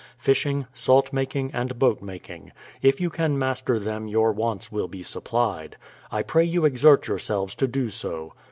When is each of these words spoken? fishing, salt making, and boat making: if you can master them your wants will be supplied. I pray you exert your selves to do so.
fishing, 0.17 0.65
salt 0.73 1.13
making, 1.13 1.51
and 1.53 1.77
boat 1.77 2.01
making: 2.01 2.51
if 2.81 2.99
you 2.99 3.07
can 3.07 3.37
master 3.37 3.77
them 3.77 4.07
your 4.07 4.31
wants 4.31 4.71
will 4.71 4.87
be 4.87 5.03
supplied. 5.03 5.77
I 6.11 6.23
pray 6.23 6.43
you 6.43 6.65
exert 6.65 7.07
your 7.07 7.19
selves 7.19 7.53
to 7.57 7.67
do 7.67 7.91
so. 7.91 8.33